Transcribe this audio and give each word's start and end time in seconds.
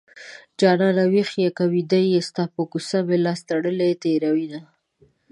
جانانه 0.59 1.03
ويښ 1.13 1.29
يې 1.43 1.49
که 1.57 1.63
ويده 1.71 1.99
يې 2.11 2.21
ستا 2.27 2.43
په 2.53 2.61
کوڅه 2.71 2.99
مې 3.07 3.17
لاس 3.25 3.39
تړلی 3.49 3.91
تېروينه 4.03 4.61